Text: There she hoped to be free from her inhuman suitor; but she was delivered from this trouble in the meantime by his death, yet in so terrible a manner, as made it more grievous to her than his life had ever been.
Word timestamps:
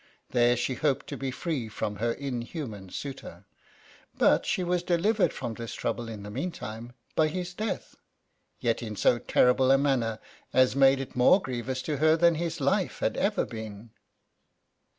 There 0.31 0.57
she 0.57 0.73
hoped 0.73 1.05
to 1.09 1.15
be 1.15 1.29
free 1.29 1.69
from 1.69 1.97
her 1.97 2.11
inhuman 2.13 2.89
suitor; 2.89 3.45
but 4.17 4.47
she 4.47 4.63
was 4.63 4.81
delivered 4.81 5.31
from 5.31 5.53
this 5.53 5.75
trouble 5.75 6.09
in 6.09 6.23
the 6.23 6.31
meantime 6.31 6.93
by 7.15 7.27
his 7.27 7.53
death, 7.53 7.95
yet 8.59 8.81
in 8.81 8.95
so 8.95 9.19
terrible 9.19 9.69
a 9.69 9.77
manner, 9.77 10.17
as 10.53 10.75
made 10.75 10.99
it 11.01 11.15
more 11.15 11.39
grievous 11.39 11.83
to 11.83 11.97
her 11.97 12.17
than 12.17 12.33
his 12.33 12.59
life 12.59 12.97
had 12.97 13.15
ever 13.15 13.45
been. 13.45 13.91